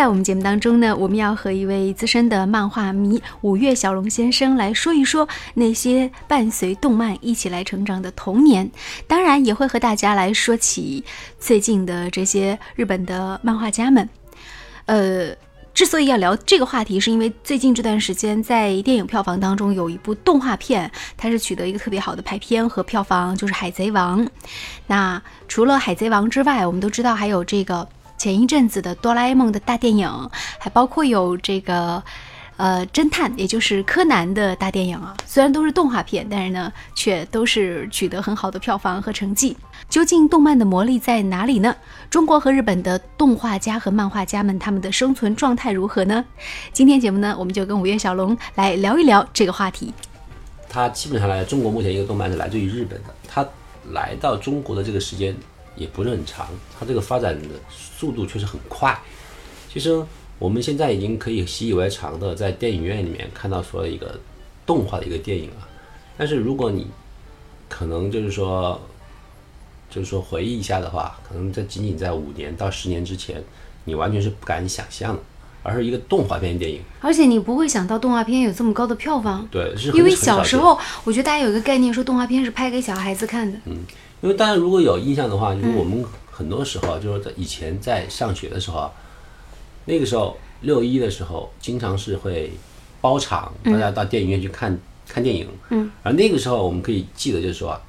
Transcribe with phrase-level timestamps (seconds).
[0.00, 8.70] 在我们节目当中呢，我们要和一位资深的漫画迷五月小龙先生来说一说那些伴随动漫一起来成长的童年，
[9.06, 11.04] 当然也会和大家来说起
[11.38, 14.08] 最近的这些日本的漫画家们。
[14.86, 15.36] 呃，
[15.74, 24.24] 之所以要聊这个话题，是因为最近这段时间在电影票房当中有一部动画片，它是取得一个特别好的排片和票房，就是《海贼王》。
[24.86, 27.86] 那除了《海贼王》之外，我们都知道还有这个。
[28.20, 32.02] 前一阵子的哆啦 A 梦的大电影，还包括有这个，
[32.58, 35.16] 呃，侦探，也就是柯南的大电影啊。
[35.24, 39.56] 虽然都是动画片，但是呢，却都是取得很好的票房和成绩。
[39.88, 41.74] 究竟动漫的魔力在哪里呢？
[42.10, 46.22] 中国和日本的动画家和漫画家们，他们的生存状态如何呢？
[46.74, 49.94] 今天节目呢，我们就跟五月小龙来聊一聊这个话题。
[50.68, 53.14] 他基本上来中国，目前一个动漫是来自于日本的。
[53.26, 53.48] 他
[53.92, 55.34] 来到中国的这个时间。
[55.76, 58.98] 也不是很长，它这个发展的速度确实很快。
[59.72, 60.02] 其实
[60.38, 64.18] 我们现在已经可以习以为常的在电影院里面看到说一个
[64.66, 65.68] 动画的一个电影了。
[66.18, 66.86] 但是如果你
[67.68, 68.80] 可能就是说，
[69.88, 73.42] 就是说回忆一下的话，可能在仅仅在五年到十年之前，
[73.84, 75.22] 你完全是不敢想象的，
[75.62, 76.80] 而是一个动画片电影。
[77.00, 79.46] 而且你不会想到动画片有这么高的票房。
[79.50, 83.58] 对，是因为小时候我觉得大家有一个概念说动画片是拍给小孩子看的。
[83.66, 83.78] 嗯。
[84.20, 88.90] 因为大家如果有印象的话，就是我们很多时候就是在以前在上学的时候，
[89.86, 92.52] 那个时候六一的时候，经常是会
[93.00, 95.48] 包场，大家到电影院去看看电影。
[95.70, 95.90] 嗯。
[96.02, 97.80] 而那个时候我们可以记得，就是说，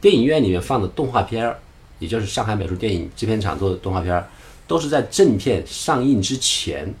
[0.00, 1.58] 电影院里面放的动画片儿，
[2.00, 4.28] 也就是上海美术电影制片厂做的动画片儿，
[4.66, 6.92] 都是在正片上映之前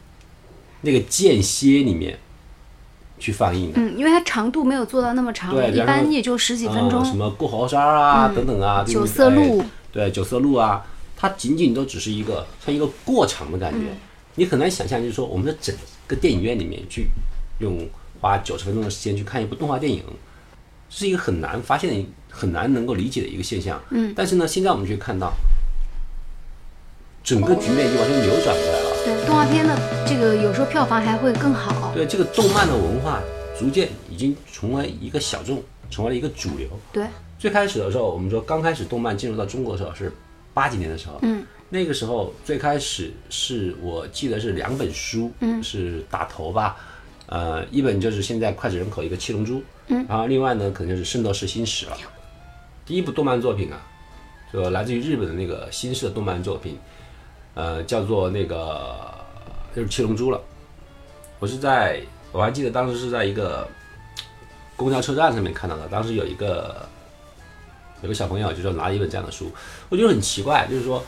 [0.82, 2.18] 那个间歇里面。
[3.22, 7.04] 去放映的，嗯，因为它长度没有做到那么长，对，一般也就十几分钟。
[7.04, 10.84] 什么过河山啊，等等啊，九色鹿，对，九色鹿啊，
[11.16, 13.86] 它仅仅都只是一个像一个过场的感觉，
[14.34, 15.72] 你很难想象，就是说我们的整
[16.08, 17.06] 个电影院里面去
[17.60, 17.78] 用
[18.20, 20.02] 花九十分钟的时间去看一部动画电影，
[20.90, 23.80] 是一个很难发现、很难能够理解的一个现象。
[23.90, 25.32] 嗯，但是呢，现在我们去看到。
[27.22, 28.90] 整个局面就完全扭转过来了。
[29.04, 31.92] 对，动画片的这个有时候票房还会更好。
[31.94, 33.20] 对，这个动漫的文化
[33.58, 36.68] 逐渐已经成为一个小众，成为了一个主流。
[36.92, 37.06] 对，
[37.38, 40.12] 最开始的时候，我们说刚开始动漫进入到中国的时候是
[40.54, 46.76] 八几年的时候，嗯，那个时候最开始是我记得是两本书，嗯，是打头吧，
[47.26, 49.58] 呃，一本就是现在脍炙人口一个《七龙珠》，
[49.88, 51.96] 嗯，然后另外呢可能就是《圣斗士星矢》了。
[52.84, 53.80] 第一部动漫作品啊，
[54.52, 56.78] 就来自于日本的那个新式的动漫作品。
[57.54, 58.96] 呃，叫做那个
[59.76, 60.40] 就是七龙珠了。
[61.38, 62.00] 我是在，
[62.32, 63.68] 我还记得当时是在一个
[64.76, 65.86] 公交车站上面看到的。
[65.88, 66.88] 当时有一个
[68.00, 69.50] 有个小朋友，就说拿了一本这样的书，
[69.90, 71.04] 我觉得很奇怪，就是说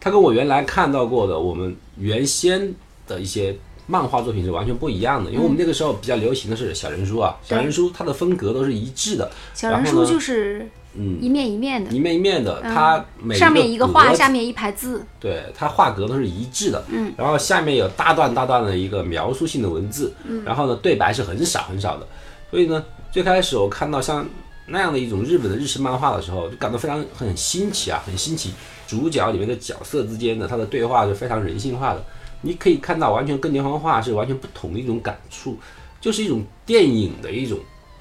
[0.00, 2.72] 他跟我原来看到过的我们原先
[3.06, 3.54] 的一些
[3.86, 5.30] 漫画作品是完全不一样的。
[5.30, 9.30] 因为我们那个时候比较流行的是小人书啊，小人书它的风格都是一致的。
[9.52, 10.66] 小人书就是。
[10.98, 22.08] 嗯，一面一面的，一面一面的，它每上面一个画，下面一排字，对，它画格都是一致的，嗯，然后下面有大段大段的一个描述性的文字，嗯，然后呢，对白是很少很少的，
[22.50, 24.26] 所以呢，最开始我看到像
[24.66, 28.52] 那样的一种日本的日式漫画的时候，就感到非常很新奇啊，很新奇，
[28.86, 32.04] 主角里面的角色之间的他的对话是非常人性化的，
[32.40, 35.58] 你可以看到完全跟连环画是完全不同的一种感触，
[36.00, 37.58] 就是一种电影的一种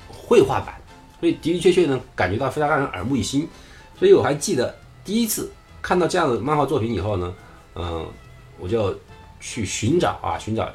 [0.09, 0.75] 绘画版。
[1.25, 3.50] 所以的的确确呢，感觉到非常让人耳目一新。
[3.97, 7.34] 所以我还记得第一次看到这样的漫画作品以后呢，
[7.74, 8.06] 嗯，
[8.59, 8.96] 我就
[9.40, 10.69] 去寻找啊，寻找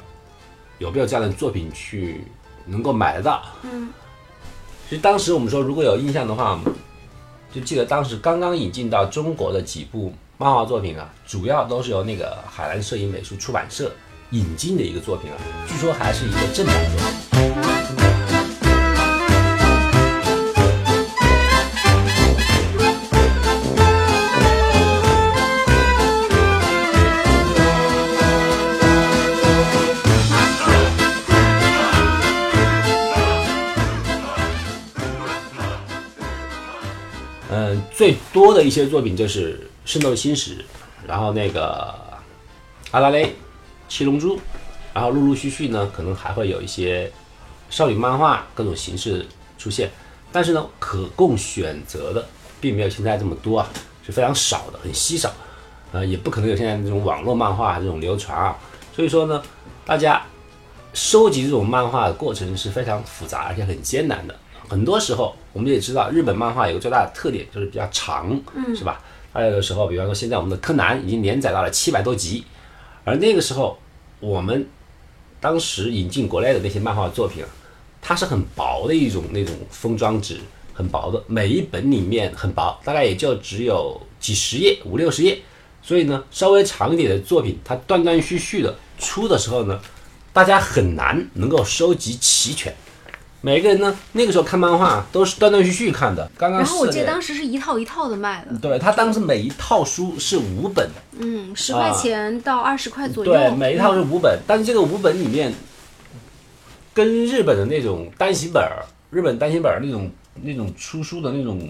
[0.77, 2.25] 有没有这样的作品去
[2.65, 3.45] 能够买得到。
[3.61, 3.87] 嗯。
[4.89, 6.59] 其实当时我们说，如果有印象的话，
[7.53, 13.89] 就记得当时刚刚引进到中国的几部漫画作品啊，主要都是由那个海南摄影美术出版社
[14.31, 17.70] 引进的一个作品啊，据说还是一个正版作品。
[38.01, 40.55] 最多的一些作品就是《圣斗星矢》，
[41.05, 41.93] 然后那个
[42.89, 43.35] 阿拉蕾、
[43.87, 44.39] 七龙珠，
[44.91, 47.11] 然后陆陆续续呢，可能还会有一些
[47.69, 49.23] 少女漫画各种形式
[49.55, 49.87] 出现，
[50.31, 52.27] 但是呢，可供选择的
[52.59, 53.69] 并没有现在这么多啊，
[54.03, 55.31] 是非常少的，很稀少，
[55.91, 58.57] 呃，也不可能有现在这种网络漫画这种流传啊，
[58.95, 59.43] 所以说呢，
[59.85, 60.25] 大家
[60.95, 64.35] 收集这种漫画的过程是非常复杂而且很艰难的。
[64.67, 69.01] 很多时候，我们也知道，日本漫画有个最大的特点就是比较长，嗯，是吧？
[69.33, 72.43] 它有的时候，比方说现在我们的柯南已经连载到了七百多集，
[73.03, 73.77] 而那个时候，
[74.19, 74.67] 我们
[75.39, 77.49] 当时引进国内的那些漫画作品啊，
[78.01, 80.37] 它是很薄的一种那种封装纸，
[80.73, 85.39] 很薄的，每一本里面很薄，大概也就只有几十页，五六十页。
[85.83, 89.79] 所以呢，稍微长一点的作品，它断断续续的出的时候呢，
[90.31, 92.71] 大家很难能够收集齐全。
[93.43, 96.29] 每个人呢，那个时候看漫画都是断断续续看的。
[96.37, 103.31] 刚刚然后我记得当时是一套一套的卖的，对他当时每一套书是五本，嗯，十块钱到二十块左右。
[103.31, 105.51] 对，每一套是五本，但是这个五本里面，
[106.93, 110.11] 跟日本的那种单行本儿，日本单行本儿那种
[110.43, 111.67] 那种出书的那种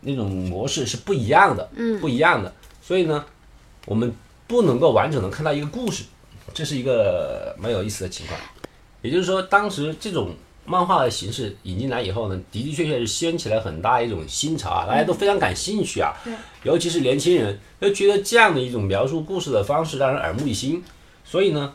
[0.00, 2.50] 那种模式是不一样的，嗯，不一样的。
[2.80, 3.22] 所以呢，
[3.84, 4.10] 我们
[4.46, 6.04] 不能够完整的看到一个故事，
[6.54, 8.40] 这是一个蛮有意思的情况。
[9.02, 10.34] 也就是说，当时这种
[10.66, 16.32] 漫画的形式引进来以后呢，的的确确是掀起了很大一种新潮啊，大家都非常感兴趣啊，对。
[16.62, 20.82] 尤其是年轻人，就觉得这样的一种描述故事的方式让人耳目一新，
[21.24, 21.74] 所以呢，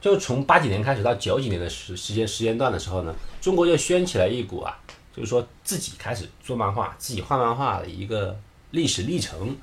[0.00, 4.76] 就从八几年开始到九几年的时时间时间段的时候呢，中国就掀起了一股啊，
[5.16, 8.36] 就是说自己开始做漫画、自己画漫画的一个
[8.72, 9.56] 历史历程。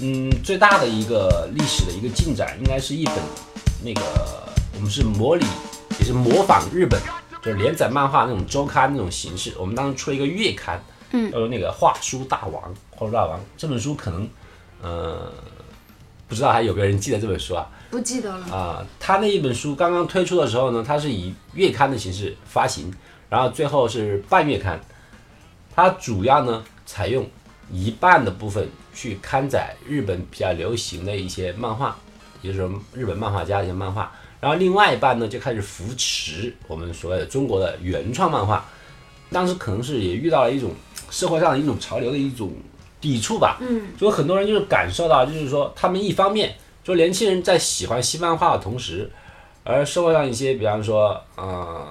[0.00, 3.14] 嗯，最大的一个历史的一个进展，应该是一本
[3.84, 4.00] 那个
[4.74, 5.44] 我们是模拟，
[5.98, 6.98] 也是模仿日本，
[7.42, 9.52] 就是连载漫画那种周刊那种形式。
[9.58, 10.82] 我们当时出了一个月刊，
[11.12, 14.28] 嗯，叫做那个《画书大王》，《画书大王》这本书可能，
[14.82, 15.32] 呃，
[16.26, 17.70] 不知道还有没有人记得这本书啊？
[17.90, 18.46] 不记得了。
[18.54, 22.92] 啊，他那一本书刚刚推出的时候呢，它是以月刊的形式发行，
[23.30, 24.78] 然后最后是半月刊。
[25.74, 27.24] 它主要呢采用
[27.70, 31.96] 一半的部分去刊载日本比较流行的一些漫画，
[32.42, 38.64] 也就是说日本漫画家的一些漫画，然后另外一半呢就开始扶持我们所谓的中国的原创漫画。
[39.30, 40.72] 当时可能是也遇到了一种
[41.10, 42.50] 社会上的一种潮流的一种
[42.98, 49.10] 抵触吧，嗯，就很多人就是感受到，就是说他们一方面就年轻人在喜欢新漫画的同时，
[49.64, 51.86] 而社会上一些，比方说，呃，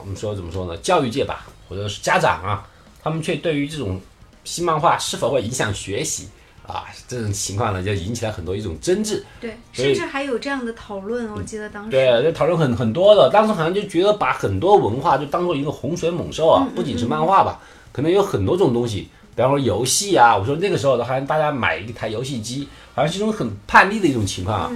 [0.00, 2.66] 我们说怎么说呢，教育界吧，或者是家长啊，
[3.02, 4.00] 他们却对于这种
[4.44, 6.28] 新漫画是否会影响学习
[6.66, 9.24] 啊这种情况呢，就引起了很多一种争执。
[9.40, 11.90] 对，甚至还有这样的讨论，我记得当时。
[11.90, 17.60] 对，这讨论很很多的，当时好像就觉得把很多文化就当做一个洪水猛兽啊，不仅是漫画吧，
[17.92, 24.70] 可能有很多种东西，比方说游戏啊，我说那个时候的好像大家买一台游戏机，好像是一种很叛逆的一种情况啊，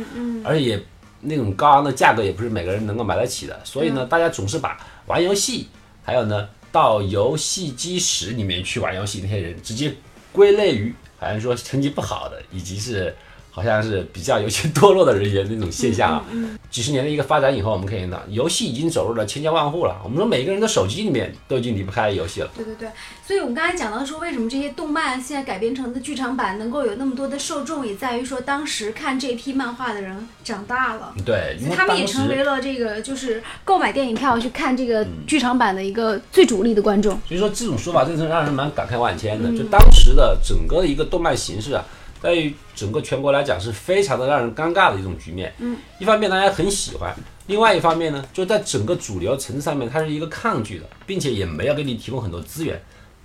[0.45, 0.83] 而且也
[1.21, 5.69] 那种高昂的价格也不是每个人能够买得起的，所以呢，大家总是把玩游戏，
[6.03, 9.95] 还有呢到游戏机室里面去玩游戏那些人，直接
[10.31, 13.15] 归类于好像说成绩不好的，以及是
[13.57, 16.25] 好像是比较有些堕落的人员那种现象啊。
[16.71, 19.97] 几十年的一个发展以后，我们可以看到，游戏已经走入了千家万户了。
[20.05, 22.51] 我们说每个人的手机里面都已经离不开游戏了。
[22.55, 22.87] 对对对，
[23.27, 31.15] 所以我们刚才讲到说，为什么这些动漫现在改编成的剧场版能够有那么多的受众，也在于说当时看这批漫画的人长大了。
[31.25, 37.19] 对，因为他们也成为了这个就是购买电影票去看这个剧场版的一个最主力的观众。
[37.27, 39.63] 所以说这种说法真是让人蛮感慨万千嗯的。
[39.63, 41.83] 就当时的整个的一个动漫形式啊，
[42.23, 45.53] 在于整个全国来讲是非常的让人尴尬的一种局面。
[45.59, 47.15] 嗯，一方面大家很喜欢，
[47.47, 52.81] 另外一方面呢，就在整个主流层次上面，它是一个抗拒的，并且也没有给你提供很多资源。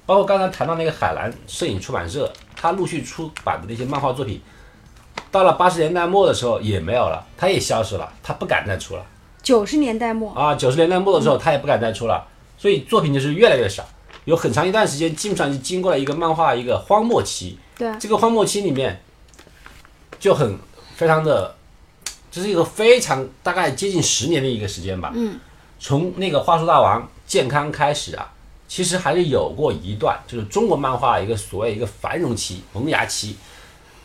[0.06, 4.42] 包括刚才谈到那个海南摄影出版社，它陆续出版的那些漫画作品，
[5.32, 9.06] 到了八十年代末的时候也没有了，它也消失了，它不敢再出了。
[9.42, 12.28] 九十年代末，啊，九十年代末的时候，它也不敢再出了，
[12.58, 13.84] 所以作品就是越来越少。
[14.26, 17.58] 有很长一段时间，基本上是经过了一个漫画一个荒漠期。
[17.78, 19.02] 对，这个荒漠期里面，
[20.20, 20.58] 就很
[20.96, 21.56] 非常的，
[22.32, 25.12] 这是一个非常大概接近十年的一个时间吧。
[25.16, 25.40] 嗯，
[25.80, 28.32] 从那个《画术大王》健康开始啊，
[28.68, 33.36] 其实还是有过一段，就是中国漫画一个所谓一个繁荣期、萌芽期。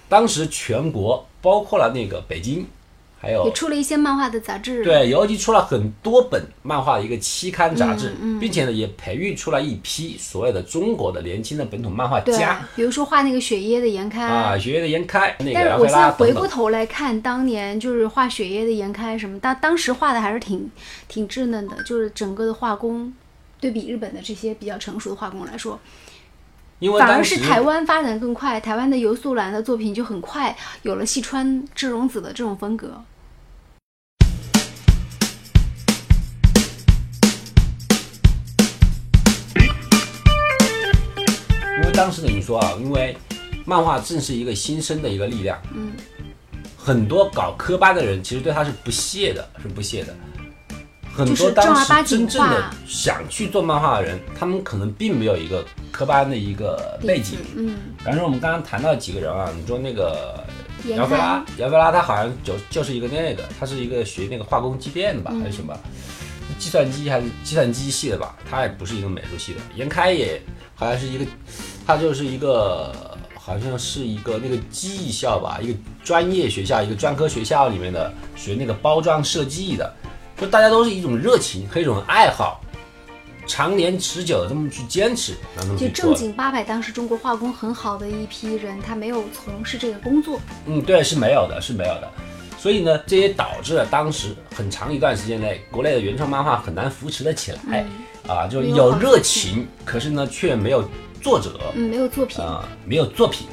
[0.08, 2.66] 当时全国包括了那个北京，
[3.18, 4.84] 还有也出了一些漫画的杂志。
[4.84, 14.24] 对，尤其出了很多本漫画的一个期刊杂志，并且呢，也培育出来一批所谓的中国的年轻的本土漫画家，比如说画那个雪夜的岩开。
[14.24, 16.36] 啊，雪夜的岩开，那个但是我现在回。
[16.36, 20.70] 过头来看，当年就是画雪夜的岩开什么，当当时画的还是挺
[21.08, 23.10] 挺稚嫩的，就是整个的画工，
[23.58, 25.80] 对比日本的这些比较成熟的画工来说，
[26.78, 33.02] 因为反而是台湾发展更快，台湾的游素兰的作品就很快有了细川智荣子的这种风格。
[41.78, 43.16] 因为当时等于说啊，因为
[43.64, 45.92] 漫画正是一个新生的一个力量，嗯，
[46.76, 50.14] 很多搞科班的人其实对他是不屑的，是不屑的。
[51.16, 57.38] 很多当时真正的想去做漫画的人，他们可能并没有一个科班的一个背景。
[57.56, 60.44] 嗯，比方说我们刚刚谈到几个人啊，你说那个
[60.84, 65.74] 严姚菲拉开，姚菲拉他好像就就是一个那个，他是一个学那个化工机电的吧，还是什么？
[66.58, 68.36] 计算机还是计算机系的吧？
[68.48, 69.60] 他也不是一个美术系的。
[69.74, 70.40] 严开也
[70.74, 71.24] 好像是一个，
[71.86, 79.90] 他就是一个好像是一个那个技校吧，一个专业学校，一个专科学校里面的学那个包装设计的。
[80.36, 82.60] 就大家都是一种热情和一种爱好，
[83.46, 85.34] 常年持久的这么去坚持，
[85.78, 86.14] 就正。
[86.14, 90.40] 经八百，当时中国化工很好的一批人，他没有从事这个工作。
[90.66, 92.10] 嗯，对，是没有的，是没有的。
[92.58, 97.86] 所以呢，这也导致了当时很长一段时间内，国内的原创漫画很难扶持的起来。
[98.26, 100.82] 啊，就有热情，可是呢，却没有
[101.22, 102.44] 作者，嗯，没有作品。
[102.44, 103.46] 啊、没有作品。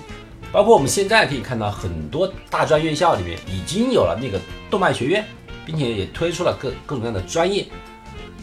[0.51, 4.39] 包括我们现在可以看到，很多大专院校里面已经有了那个
[4.71, 5.23] 动漫学院，
[5.65, 7.65] 并且也推出了各各种各样的专业。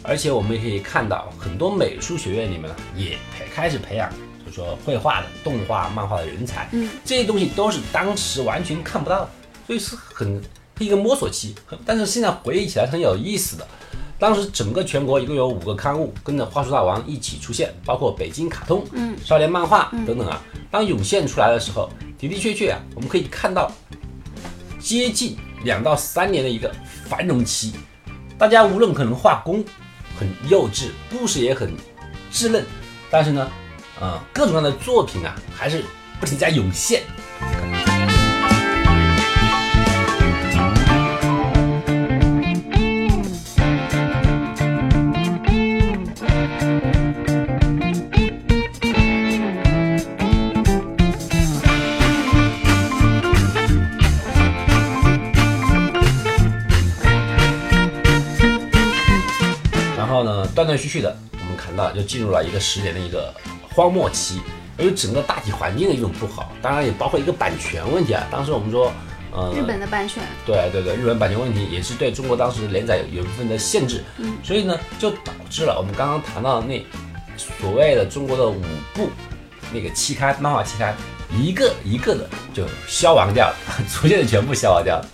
[0.02, 4.10] 而且我们也可以看到，很多美术学院里面呢，也培开始培养，
[4.44, 6.68] 就是说绘画的、动画、漫画的人才。
[6.72, 9.30] 嗯，这些东西都是当时完全看不到的，
[9.66, 10.42] 所以是很
[10.78, 11.54] 一个摸索期。
[11.66, 13.68] 很但是现在回忆起来是很有意思的。
[14.18, 20.42] 当时整个全国一共有五个刊物跟着花束大王一起出现，包括北京卡通、嗯少年漫画等等啊。
[20.70, 23.70] 当涌现出来的时候，的的确确啊，我们可以看到
[24.78, 26.74] 接近两到三年的一个
[27.04, 27.74] 繁荣期。
[28.38, 29.64] 大家无论可能画工
[30.18, 31.70] 很幼稚，故事也很
[32.32, 32.64] 稚嫩，
[33.10, 33.50] 但是呢，
[34.00, 35.84] 呃，各种各样的作品啊，还是
[36.18, 37.02] 不停在涌现。
[60.90, 63.32] 续续的，我们看到就进入了一个十年的一个
[63.72, 64.40] 荒漠期，
[64.76, 68.26] 由于整个大体环境的一种不好，当然也包括一个版权问题啊。
[68.28, 68.92] 当时我们说，
[69.32, 74.36] 呃，日本的版权，对对对，日本版权问题也是对中国当时连载有有一部分的限制，嗯。
[74.42, 76.84] 所以呢，就导致了我们刚刚谈到的那
[77.36, 78.60] 所谓的中国的五
[78.92, 79.08] 部
[79.72, 80.92] 那个期刊漫画期刊，
[81.40, 83.54] 一个一个的就消亡掉了，
[83.88, 85.06] 逐渐的全部消亡掉了，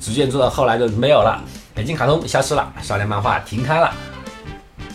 [0.00, 3.94] 逐渐做到后来就没有了，北京卡通消失了，少年漫画停刊了，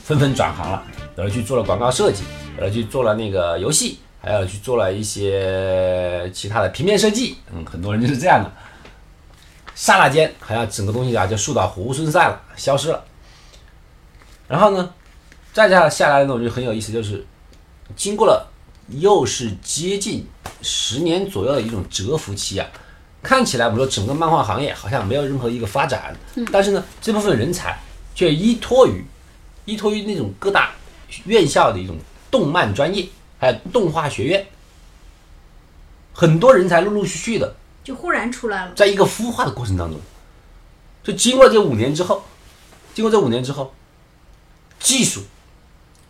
[0.08, 0.82] 纷纷转行了，
[1.18, 2.24] 有人去做了广告设计，
[2.58, 8.50] 有人去做了那个游戏，还有去做了一些其他的平面设计，嗯，很多人就是这样的。
[9.76, 13.04] 刹那间，好像整个东西啊就树倒猢狲散了，消失了。
[14.48, 14.94] 然后呢，
[15.52, 17.28] 再加下来的呢，就很有意思，就是
[17.98, 18.50] 经过了
[18.88, 20.26] 又是接近
[20.62, 22.66] 十年左右的一种蛰伏期啊，
[23.22, 26.16] 看起来我们说整个漫画行业好像没有任何一个发展，
[26.50, 27.78] 但是呢，这部分人才
[28.16, 29.04] 却依托于
[29.68, 30.72] 依托于那种各大
[31.26, 31.98] 院校的一种
[32.32, 33.06] 动漫专业，
[33.38, 34.48] 还有动画学院，
[36.14, 38.72] 很多人才陆陆续续的就忽然出来了。
[38.74, 40.00] 在一个孵化的过程当中，
[41.04, 42.24] 就经过这五年之后，
[42.94, 43.74] 经过这五年之后，
[44.80, 45.22] 技术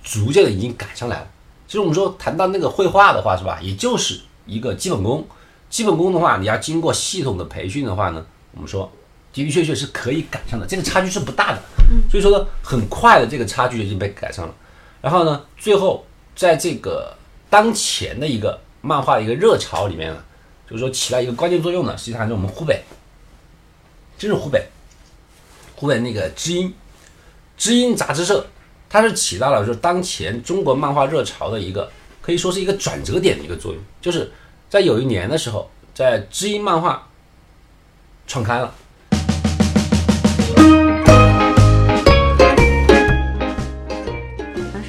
[0.04, 1.28] 逐渐的已经赶上来了。
[1.68, 3.60] 其实我们说谈到那个绘画的话，是吧？
[3.62, 5.28] 也就是一个基本功。
[5.70, 8.90] 基本功的话，你要经过系统的培训的话呢，我们说
[9.44, 11.62] 的的确确是可以赶上的，这个差距是不大的。
[12.10, 14.54] 所以说呢，很快的这个差距已经被赶上了。
[15.02, 17.16] 然后呢，最后在这个
[17.50, 20.24] 当前的一个漫画的一个热潮里面呢，
[20.70, 22.84] 就是说起到一个关键作用的，实际上是我们湖北，
[24.18, 24.66] 真是湖北，
[25.76, 26.74] 湖北那个知音，
[27.56, 28.46] 知音杂志社，
[28.90, 31.90] 它是起到了就是当前中国漫画热潮的一个
[32.22, 34.32] 可以说是一个转折点的一个作用，就是
[34.70, 37.08] 在有一年的时候，在知音漫画
[38.28, 38.76] 创刊了。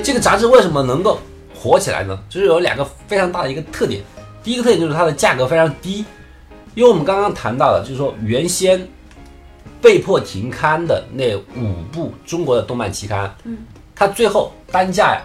[0.09, 1.19] 这个杂志为什么能够
[1.55, 2.19] 火起来呢？
[2.31, 4.03] 就是有两个非常大的一个特点。
[4.43, 6.03] 第一个特点就是它的价格非常低，
[6.75, 8.89] 因为我们刚刚谈到了，就是说原先
[9.83, 13.59] 被迫停刊的那五部中国的动漫期刊，嗯，
[13.95, 15.23] 它最后单价呀，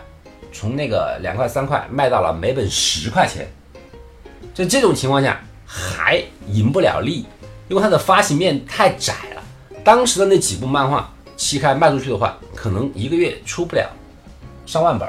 [0.52, 3.48] 从那个两块三块卖到了每本十块钱。
[4.54, 7.26] 在这种情况下还赢不了利，
[7.70, 9.42] 因为它的发行面太窄了。
[9.82, 13.90] 当时的那几部漫画期刊卖出去的话，可能一个月出不了
[14.66, 15.08] 上万本，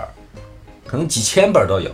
[0.86, 1.90] 可能几千本都有，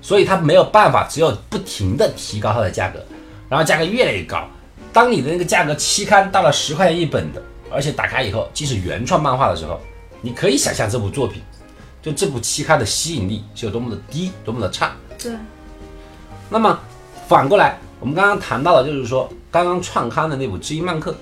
[0.00, 3.00] 所以它没有办法，只有不停的提高它的价格，
[3.48, 4.46] 然后价格越来越高。
[4.92, 9.80] 当你的那个价格期刊到了十块钱一本的，而且打开以后即是原创漫画的时候，
[10.20, 11.42] 你可以想象这部作品，
[12.02, 14.92] 就这部期刊的吸引力是有多么的低，多么的差。
[15.16, 15.32] 对，
[16.48, 16.78] 那么
[17.28, 21.12] 反过来，我们刚刚谈到的就是说，刚刚创刊的那部《知音漫客》，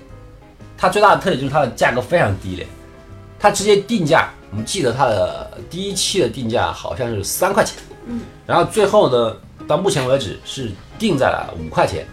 [0.77, 2.67] 它最大的特点就是它的价格非常低廉，
[3.39, 7.77] 它直接定价，我们记得它的第一期的定价好像是三块钱，
[8.07, 9.37] 嗯，然后最后呢，
[9.67, 12.07] 到目前为止是定在了五块钱，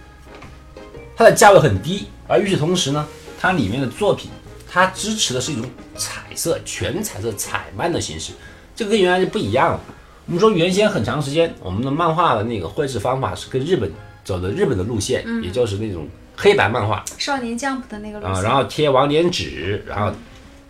[1.15, 3.08] 它的价位很低，而与此同时呢，
[3.39, 4.30] 它里面的作品，
[4.70, 5.65] 它支持的是一种
[5.96, 8.34] 彩色全彩色彩漫的形式，
[8.75, 9.80] 这个跟原来就不一样了。
[10.27, 13.92] 我们说原先很长时间，我们的漫画的那个绘制方法是跟日本
[14.24, 17.06] 走的日本的路线，也就是那种黑白漫画。
[17.18, 20.12] 少年 Jump 的那个路啊，线，然后贴网点纸，然后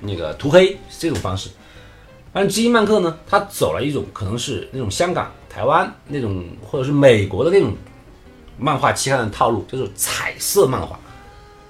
[0.05, 1.50] 那个涂黑是这种方式。
[2.31, 7.74] 但知音漫客呢，他走了一种可能是那种香港、台湾那种，或者是美国的那种
[8.57, 11.00] 漫画期刊的套路，就是彩色漫画。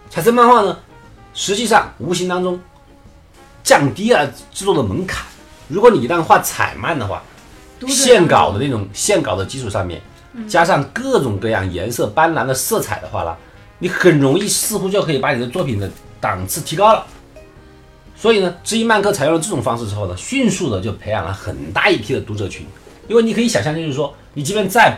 [0.10, 0.77] 彩色漫画呢，
[1.36, 2.60] 实际上无形当中
[3.63, 5.25] 降低了制作的门槛。
[5.68, 7.22] 如果你一旦画彩漫的话，
[7.88, 10.01] 线稿的那种线稿的基础上面，
[10.48, 13.36] 加上各种各样颜色斑斓的色彩的话呢，
[13.77, 15.88] 你很容易似乎就可以把你的作品的
[16.20, 17.06] 档次提高了。
[18.15, 22.65] 所以呢，知音漫客采用了这种方式之后呢，迅速的就培养了很大一批的读者群。
[23.07, 24.98] 因为你可以想象，就是说，你即便再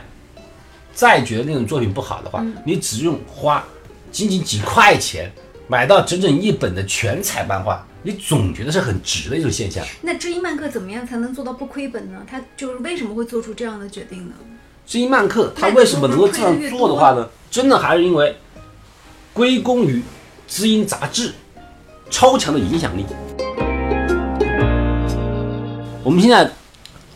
[0.93, 3.63] 再觉得那种作品不好的话，你只用花
[4.12, 5.29] 仅仅几块钱
[5.67, 9.86] 买到整整一本的全彩漫画，你总觉得是很值的一种现象。
[10.01, 12.21] 那知音漫客怎么样才能做到不亏本呢？
[12.25, 14.36] 他就是为什么会做出这样的决定呢？
[14.86, 17.27] 知音漫客他为什么能够这样做的话呢？
[17.51, 18.38] 真的还是因为
[19.33, 20.01] 归功于
[20.47, 21.33] 知音杂志
[22.10, 23.06] 超强的影响力。
[26.04, 26.50] 我们现在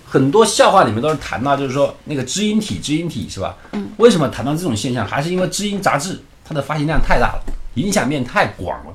[0.06, 3.56] 很多笑话里面都是谈到，就是说那个知音体，知音体是吧？
[3.72, 3.90] 嗯。
[3.98, 5.08] 为什么谈到这种现象？
[5.08, 7.44] 还是因为知音杂志它的发行量太大了，
[7.76, 8.94] 影响面太广了。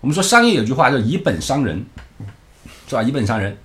[0.00, 1.84] 我们说商业有句话叫“以本伤人”，
[2.88, 3.02] 是吧？
[3.02, 3.56] 以本伤人，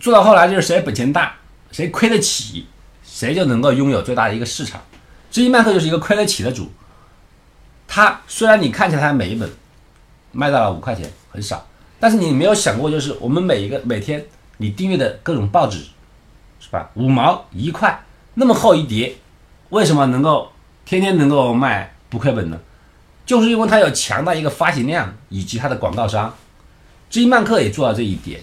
[0.00, 1.34] 做到后来就是谁本钱大，
[1.72, 2.66] 谁亏得起，
[3.02, 4.80] 谁就能够拥有最大的一个市场。
[5.30, 6.70] 知音漫客就是一个亏得起的主。
[7.88, 9.50] 他虽然你看起来他每一本
[10.34, 11.66] 卖到了五块钱，很少，
[11.98, 14.22] 但是你没有想过，就是我们每一个每天
[14.58, 15.78] 你订阅的各种报纸，
[16.60, 16.90] 是吧？
[16.94, 19.16] 五毛一块那么厚一叠，
[19.70, 20.50] 为什么能够
[20.84, 22.58] 天天能够卖不亏本呢？
[23.24, 26.34] 就是因为它有强大一个发行量以及它的广告商。
[27.08, 28.40] 知音漫客也做到这一点，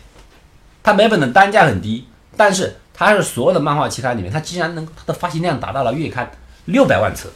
[0.81, 6.31] 它每本的单价很低，但是它是所有的漫画期刊里面，它竟然能它的发行量达到了月刊
[6.65, 7.29] 六百万册，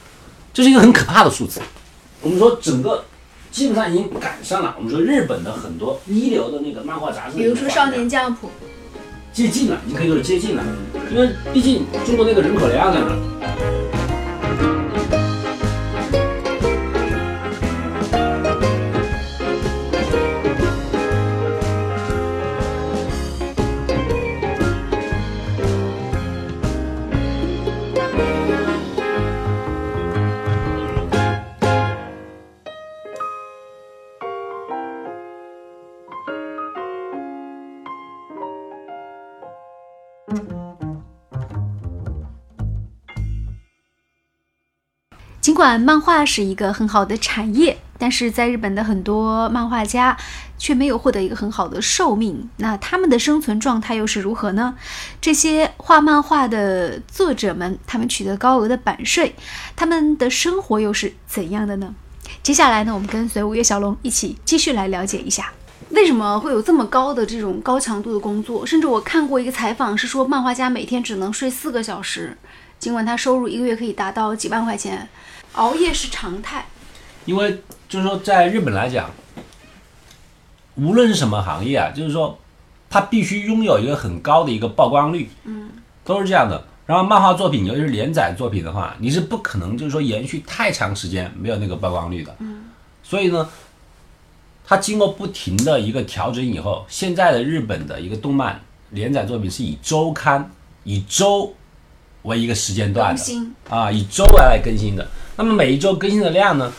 [0.53, 1.61] 这是一个很可怕的数字。
[2.21, 3.03] 我们说整个
[3.55, 8.33] 基本上已经赶上了，我们说日本的很多一流的那个漫画杂志，比如说《少年 Jump》，
[9.31, 10.63] 接近了，你可以说是接近了，
[11.09, 13.94] 因为毕竟中国那个人口量在那
[45.79, 50.15] 漫画是一个很好的产业，但是在日本的很多漫画家
[50.57, 52.49] 却没有获得一个很好的寿命。
[52.57, 54.75] 那他们的生存状态又是如何呢？
[55.19, 59.35] 这些画漫画的作者们，他们取得高额的版税，
[59.75, 61.93] 他们的生活又是怎样的呢？
[62.41, 65.51] 接下来呢，我们跟随五月小龙一起继续来了解一下。
[65.89, 68.65] 为什么会有这么高的这种高强度的工作？
[68.65, 72.35] 甚至我看过一个采访，是说漫画家每天只能睡四个小时，
[72.79, 75.07] 尽管他收入一个月可以达到几万块钱，
[75.55, 76.65] 熬夜是常态。
[77.25, 79.09] 因为就是说，在日本来讲，
[80.75, 82.37] 无论是什么行业啊，就是说，
[82.89, 85.71] 它必须拥有一个很高的一个曝光率，嗯，
[86.03, 86.63] 都是这样的。
[86.85, 92.65] 然后漫画作品，尤其是连载作品的话，你是不可能就是说延续太长时间没有那个曝光率的，嗯，
[93.01, 93.49] 所以呢，
[94.67, 100.51] 它经过不停的一个调整以后，现在的日本的一个动漫连载作品是以周刊、
[100.83, 101.55] 以周
[102.25, 103.23] 为一个时间段的，
[103.69, 105.07] 啊，以周来来更新的。
[105.37, 106.71] 那么每一周更新的量呢，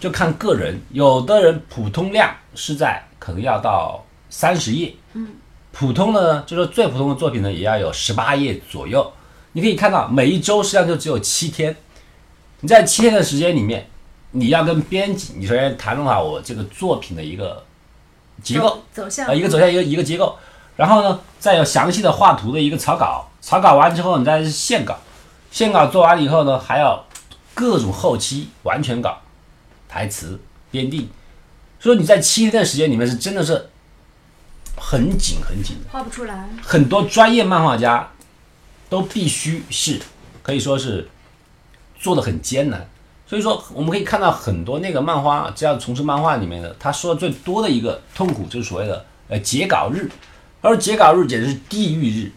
[0.00, 5.28] 就看个人，有的人普通量是在可能要到三十页，嗯，
[5.72, 9.12] 普通的呢，就是最普通的作品呢，也要有十八页左右。
[9.52, 11.76] 你可以看到，每一周实际上就只有七天，
[12.60, 13.86] 你在七天的时间里面，
[14.30, 17.62] 你要跟编辑，你首先谈论好我这个作品的一个
[18.42, 20.38] 结构，走向啊，一个走向一个一个结构，
[20.76, 24.98] 然后呢，再有详细的画图的一个草稿，草稿完之后，你再是线稿，
[25.50, 27.04] 线稿做完了以后呢，还要
[27.54, 29.18] 各种后期完全稿、
[29.88, 31.08] 台词编定，
[31.78, 33.68] 所以你在七天的时间里面是真的是
[34.76, 35.76] 很紧很紧。
[35.90, 36.48] 画不出来。
[36.62, 38.10] 很多专业漫画家
[38.88, 40.00] 都必须是
[40.42, 41.08] 可以说是
[42.00, 42.88] 做的很艰难。
[43.26, 50.10] 所以说，我们可以看到很多那个漫画，只要从事漫画里面的，他说的最多的一个痛苦就是所谓的呃截稿日，
[50.62, 52.32] 而截稿日简直是地狱日，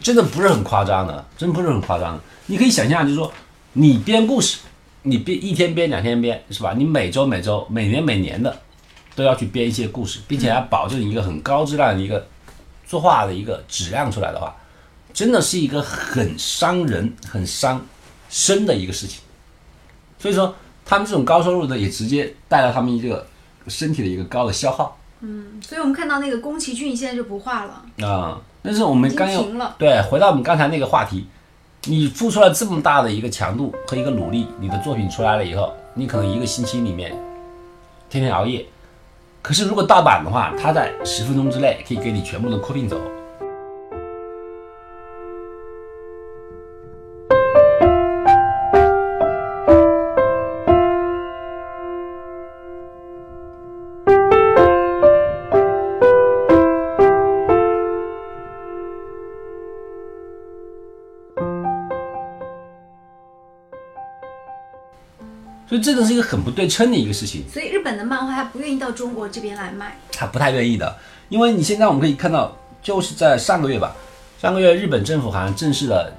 [0.00, 2.22] 真的不是很夸张的，真不是很夸张的。
[2.46, 3.30] 你可以想象，就是说
[3.74, 4.58] 你编故事，
[5.02, 6.72] 你编一天编两天编是吧？
[6.74, 8.56] 你每周每周每年每年的
[9.14, 12.26] 都要去编一些故事，并且要保证一个很高质量的一个
[12.86, 14.54] 作画的一个质量出来的话，
[15.12, 17.84] 真的是一个很伤人、很伤
[18.30, 19.20] 身的一个事情。
[20.18, 23.26] 所以说，他们这种高收入的，也直接带来他们一个
[23.66, 29.74] 身体的一个高的消耗嗯，所以我们看到那个宫崎骏现在就不画了，啊、但是我们刚有停了。
[29.78, 31.26] 对，回到我们刚才那个话题，
[31.84, 37.16] 你付出了这么大的一个强度和一个努力，你的作品出来了以后，你可能一个星期里面
[38.10, 38.66] 天天熬夜，
[39.40, 43.00] 可是如果盗版的话，它在十分钟之内可以给你全部都 copy 走。
[65.78, 67.44] 这个是一个很不对称的一个事情。
[67.52, 69.96] 所以日本的漫画他不愿意到中国这边来卖。
[70.12, 70.96] 他不太愿意的，
[71.28, 73.94] 因为你现在我们可以看到，就是在上个月吧，
[74.40, 76.12] 上个月日本政府好像正式的，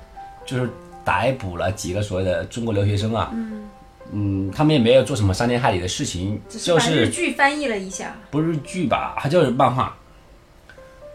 [0.45, 0.69] 就是
[1.03, 4.51] 逮捕了几个所谓的中国留学生啊，嗯。
[4.55, 9.93] 他们也没有做什么伤天害理的事情，只是日就是剧翻译了一下，不是剧吧，它就是漫画，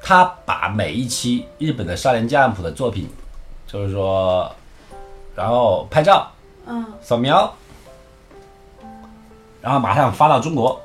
[0.03, 3.09] 他把每一期日本的少年 Jump 的作品，
[3.67, 4.55] 就是说，
[5.35, 6.31] 然后拍照
[6.67, 7.51] 嗯，扫描，
[9.63, 10.79] 然后马上发到中国，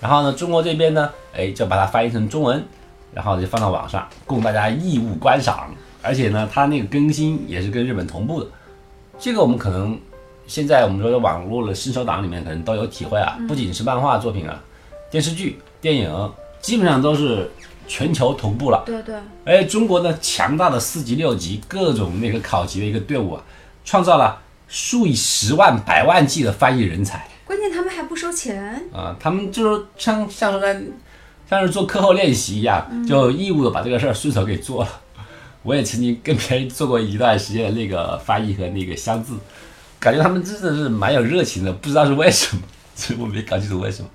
[0.00, 2.64] 然后呢，中国这边呢，哎，就把它翻译成中文，
[3.12, 8.50] 然后就放到网上供大家义务观赏，而且呢，它那个更新也是跟日本同步的，
[9.18, 10.00] 这个我们可能
[10.46, 14.58] 现在我们说的网络的新手党里面可能都有体会啊，不仅是漫画作品啊，
[15.10, 17.50] 电视剧、电影基本上都是
[17.86, 18.82] 全球同步了。
[18.86, 19.14] 对对，
[19.44, 23.42] 哎，中国呢强大的四级、六级各种那个考级的一个队伍啊，
[23.84, 29.14] 创造了数以十万、百万计的翻译人才关键他们还不收钱，啊！
[29.20, 30.82] 他们就是像像是在
[31.50, 35.00] 像是做课后练习一样，就义务的把这个事儿顺手给做了。
[35.62, 39.34] 我也曾经跟别人做过一段时间的那个翻译和那个相字，
[40.00, 42.62] 感觉他们真的是蛮有热情的，不知道是为什么，
[42.96, 44.08] 所以我没搞清楚为什么。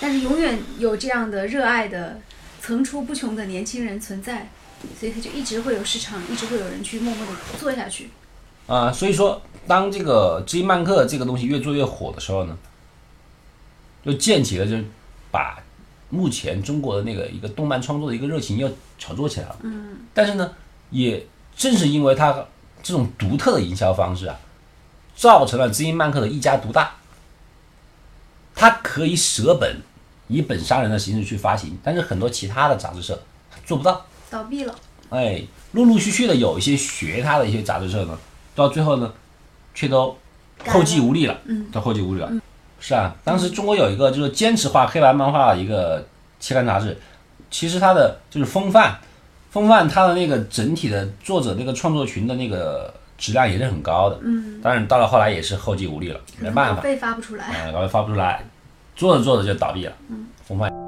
[0.00, 2.18] 但是永远有这样的热爱的
[2.62, 4.48] 层出不穷的年轻人存在，
[4.98, 8.08] 所以他就一直会有市场，一直会有人去默默的做下去。
[8.66, 12.56] 啊，所以说，当这个知音漫客这个东西越做越火的时候呢，
[14.04, 14.84] 就建起了，就是
[15.30, 15.58] 把
[16.10, 19.56] 目前中国的那个一个动漫创作的一个热情又炒作起来了。
[19.62, 19.98] 嗯。
[20.14, 20.52] 但是呢，
[20.90, 22.44] 也正是因为它
[22.82, 24.38] 这种独特的营销方式啊，
[25.14, 26.94] 造成了知音漫客的一家独大。
[28.54, 29.80] 它可以舍本
[30.28, 33.20] 以本杀人的形式去发行，但是很多其他的杂志社
[33.64, 34.04] 做不到。
[34.30, 34.74] 倒闭了，
[35.08, 38.18] 哎，陆陆续续的有一些学他的一些杂志社呢，
[38.54, 39.12] 到最后呢，
[39.74, 40.16] 却都
[40.66, 42.30] 后继无力了，嗯，都后继无力了。
[42.80, 46.04] 是啊，当时中国有一个就是坚持画黑白漫画的一个
[46.40, 46.98] 期刊杂志，
[47.50, 48.98] 其实它的就是风范，
[49.50, 57.44] 风范它的那个整体的作者那个创作群的那个质量也是很高的，嗯，当然到了后来也是后继无力了，没办法，稿费发不出来。
[57.46, 58.44] 呃，稿费发不出来，
[58.96, 60.81] 做着做着就倒闭了，嗯，风范。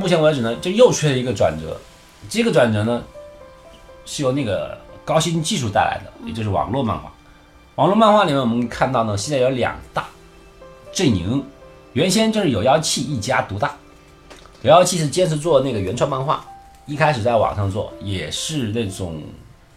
[0.00, 1.78] 目前为止呢，就又出现一个转折。
[2.30, 3.02] 这个转折呢，
[4.06, 7.12] 是由那个高新技术带来的，也就是网络漫画。
[7.74, 10.06] 网络漫画里面，我们看到呢，现在有两大
[10.90, 11.44] 阵营。
[11.92, 13.74] 原先就是有妖气一家独大，
[14.62, 16.42] 有妖气是坚持做那个原创漫画，
[16.86, 19.20] 一开始在网上做，也是那种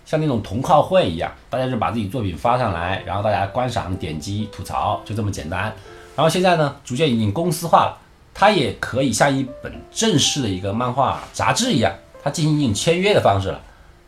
[0.05, 5.73] 像那种同好会一样，大家就把自己作品发上来，然后大家观赏、点击、吐槽，就这么简单。
[6.15, 7.97] 然后现在呢，逐渐已经公司化了，
[8.33, 11.93] 它也可以像一本正式的一个漫画杂志一样，
[12.23, 13.61] 它进行一种签约的方式了，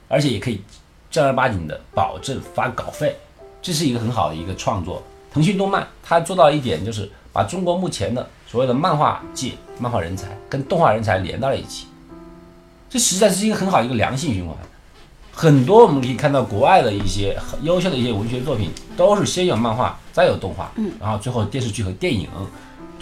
[0.07, 0.61] 而且也可以
[1.11, 3.15] 正儿八经的保证发稿费，
[3.61, 5.03] 这是一个很好的一个创作。
[5.31, 11.85] 腾讯动漫它做到一点，就是把中国目前的所谓的漫画界漫画人才跟动画人才连到了一起，
[12.89, 14.55] 这实在是一个很好的一个良性循环。
[15.31, 22.27] 很多我们可以看到国外的一些优秀的一些文学作品，都是先有漫画，再有动画，嗯，然后最后电视剧和电影。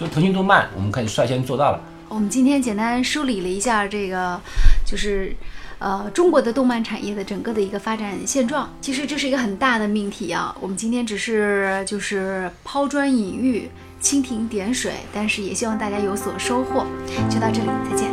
[0.07, 1.81] 腾讯动漫，我们可以率先做到了。
[2.09, 4.39] 我们今天简单梳理了一下这个，
[4.85, 5.35] 就是
[5.79, 8.71] 呃中国的动漫产业的整个的一个发展现状。
[8.81, 13.67] 其实这是一个很大的命题啊，我们今天只是就是抛砖引玉、
[14.01, 16.85] 蜻蜓点水，但是也希望大家有所收获。
[17.29, 18.11] 就到这里，再见。